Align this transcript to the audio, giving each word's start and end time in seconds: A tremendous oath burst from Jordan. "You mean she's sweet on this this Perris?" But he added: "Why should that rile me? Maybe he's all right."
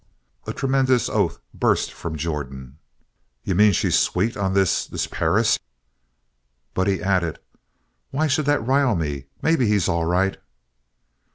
A 0.47 0.51
tremendous 0.51 1.07
oath 1.09 1.37
burst 1.53 1.93
from 1.93 2.17
Jordan. 2.17 2.79
"You 3.43 3.53
mean 3.53 3.71
she's 3.71 3.99
sweet 3.99 4.35
on 4.35 4.55
this 4.55 4.87
this 4.87 5.05
Perris?" 5.05 5.59
But 6.73 6.87
he 6.87 7.03
added: 7.03 7.37
"Why 8.09 8.25
should 8.25 8.47
that 8.47 8.65
rile 8.65 8.95
me? 8.95 9.25
Maybe 9.43 9.67
he's 9.67 9.87
all 9.87 10.05
right." 10.05 10.37